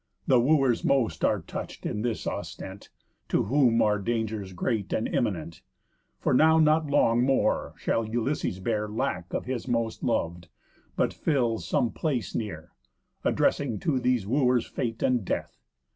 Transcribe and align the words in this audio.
The 0.25 0.39
Wooers 0.39 0.83
most 0.83 1.23
are 1.23 1.41
touch'd 1.43 1.85
in 1.85 2.01
this 2.01 2.25
ostent, 2.25 2.89
To 3.29 3.43
whom 3.43 3.83
are 3.83 3.99
dangers 3.99 4.51
great 4.51 4.91
and 4.93 5.07
imminent; 5.07 5.61
For 6.17 6.33
now 6.33 6.57
not 6.57 6.87
long 6.87 7.21
more 7.23 7.75
shall 7.77 8.09
Ulysses 8.09 8.59
bear 8.59 8.87
Lack 8.87 9.31
of 9.31 9.45
his 9.45 9.67
most 9.67 10.01
lov'd, 10.03 10.47
but 10.95 11.13
fills 11.13 11.67
some 11.67 11.91
place 11.91 12.33
near, 12.33 12.71
Addressing 13.23 13.77
to 13.81 13.99
these 13.99 14.25
Wooers 14.25 14.65
fate 14.65 15.03
and 15.03 15.23
death. 15.23 15.61